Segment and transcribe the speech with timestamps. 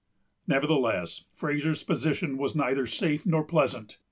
[0.47, 3.99] Nevertheless, Fraser's position was neither safe nor pleasant.